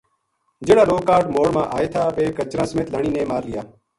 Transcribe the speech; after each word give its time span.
جہڑا 0.65 0.83
لوک 0.89 1.01
کاہڈ 1.07 1.23
موڑ 1.35 1.47
ما 1.55 1.63
آئے 1.75 1.87
تھا 1.93 2.03
ویہ 2.15 2.35
کچراں 2.37 2.67
سمیت 2.69 2.87
لانی 2.93 3.09
نے 3.15 3.21
مار 3.29 3.43
لیا 3.49 3.61